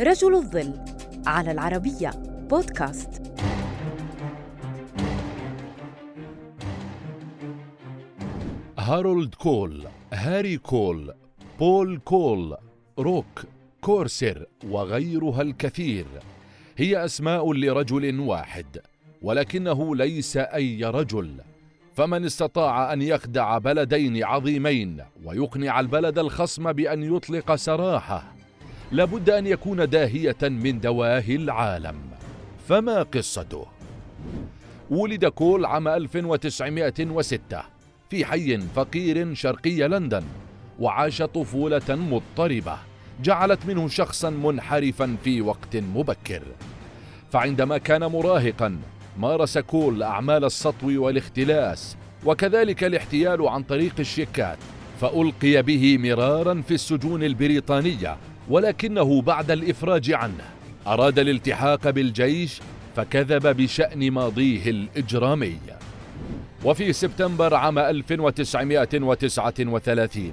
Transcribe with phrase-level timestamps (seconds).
[0.00, 0.74] رجل الظل
[1.26, 2.10] على العربية
[2.50, 3.22] بودكاست.
[8.78, 11.14] هارولد كول هاري كول
[11.58, 12.56] بول كول
[12.98, 13.44] روك
[13.80, 16.06] كورسر وغيرها الكثير.
[16.76, 18.66] هي أسماء لرجل واحد
[19.22, 21.34] ولكنه ليس أي رجل.
[21.94, 28.35] فمن استطاع أن يخدع بلدين عظيمين ويقنع البلد الخصم بأن يطلق سراحه
[28.92, 31.96] لابد أن يكون داهية من دواهي العالم.
[32.68, 33.66] فما قصته؟
[34.90, 37.62] ولد كول عام 1906
[38.10, 40.24] في حي فقير شرقي لندن
[40.80, 42.78] وعاش طفولة مضطربة
[43.22, 46.42] جعلت منه شخصا منحرفا في وقت مبكر.
[47.32, 48.78] فعندما كان مراهقا
[49.18, 54.58] مارس كول أعمال السطو والاختلاس وكذلك الاحتيال عن طريق الشيكات
[55.00, 58.16] فألقي به مرارا في السجون البريطانية
[58.48, 60.44] ولكنه بعد الإفراج عنه
[60.86, 62.60] أراد الالتحاق بالجيش
[62.96, 65.58] فكذب بشأن ماضيه الإجرامي
[66.64, 70.32] وفي سبتمبر عام 1939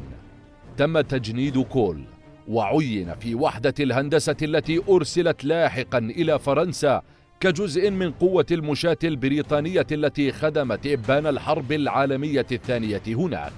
[0.78, 2.03] تم تجنيد كول
[2.47, 7.02] وعين في وحدة الهندسة التي أرسلت لاحقا إلى فرنسا
[7.39, 13.52] كجزء من قوة المشاة البريطانية التي خدمت إبان الحرب العالمية الثانية هناك.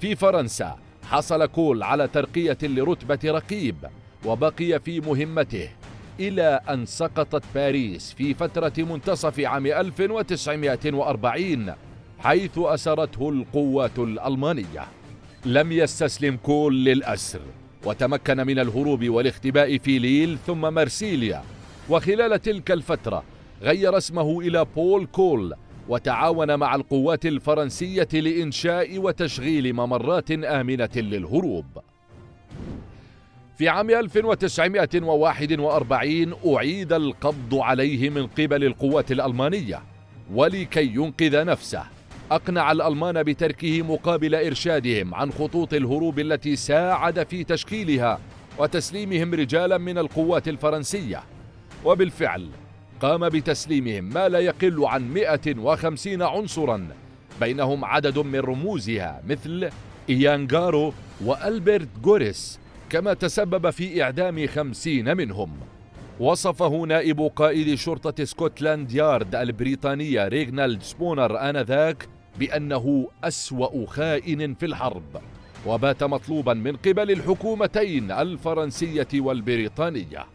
[0.00, 3.76] في فرنسا حصل كول على ترقية لرتبة رقيب
[4.24, 5.68] وبقي في مهمته
[6.20, 11.74] إلى أن سقطت باريس في فترة منتصف عام 1940
[12.18, 14.84] حيث أسرته القوات الألمانية.
[15.46, 17.40] لم يستسلم كول للأسر
[17.84, 21.42] وتمكن من الهروب والاختباء في ليل ثم مرسيليا
[21.88, 23.22] وخلال تلك الفترة
[23.62, 25.54] غير اسمه إلى بول كول
[25.88, 31.64] وتعاون مع القوات الفرنسية لإنشاء وتشغيل ممرات آمنة للهروب.
[33.58, 39.82] في عام 1941 أعيد القبض عليه من قبل القوات الألمانية
[40.34, 41.82] ولكي ينقذ نفسه.
[42.30, 48.18] أقنع الألمان بتركه مقابل إرشادهم عن خطوط الهروب التي ساعد في تشكيلها
[48.58, 51.22] وتسليمهم رجالا من القوات الفرنسية.
[51.84, 52.48] وبالفعل
[53.02, 56.88] قام بتسليمهم ما لا يقل عن 150 عنصرا
[57.40, 59.70] بينهم عدد من رموزها مثل
[60.10, 60.92] إيان غارو
[61.24, 65.50] وألبرت غوريس كما تسبب في إعدام خمسين منهم.
[66.20, 72.08] وصفه نائب قائد شرطة سكوتلاند يارد البريطانية ريغنالد سبونر آنذاك
[72.38, 75.20] بأنه أسوأ خائن في الحرب
[75.66, 80.26] وبات مطلوبا من قبل الحكومتين الفرنسية والبريطانية.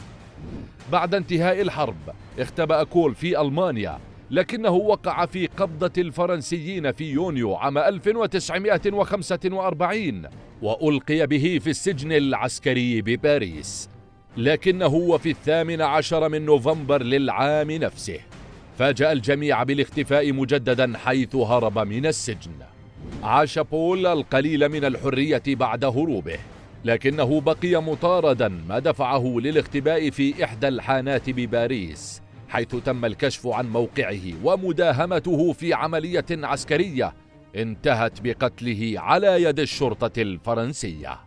[0.92, 1.96] بعد انتهاء الحرب
[2.40, 4.00] اختبأ كول في ألمانيا
[4.32, 10.24] لكنه وقع في قبضة الفرنسيين في يونيو عام 1945
[10.62, 13.90] وألقي به في السجن العسكري بباريس
[14.38, 18.20] لكنه وفي الثامن عشر من نوفمبر للعام نفسه
[18.78, 22.52] فاجأ الجميع بالاختفاء مجددا حيث هرب من السجن.
[23.24, 26.38] عاش بول القليل من الحرية بعد هروبه.
[26.88, 34.22] لكنه بقي مطاردا ما دفعه للاختباء في إحدى الحانات بباريس حيث تم الكشف عن موقعه
[34.44, 37.14] ومداهمته في عملية عسكرية
[37.56, 41.20] انتهت بقتله على يد الشرطة الفرنسية.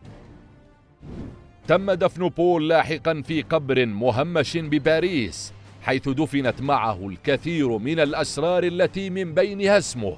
[1.69, 9.10] تم دفن بول لاحقا في قبر مهمش بباريس حيث دفنت معه الكثير من الأسرار التي
[9.10, 10.16] من بينها اسمه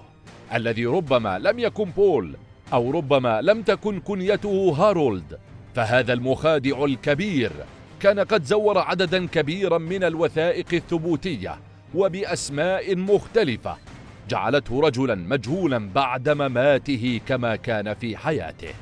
[0.54, 2.36] الذي ربما لم يكن بول
[2.72, 5.38] أو ربما لم تكن كنيته هارولد
[5.74, 7.52] فهذا المخادع الكبير
[8.00, 11.58] كان قد زور عددا كبيرا من الوثائق الثبوتية
[11.94, 13.76] وبأسماء مختلفة
[14.28, 18.74] جعلته رجلا مجهولا بعد مماته كما كان في حياته.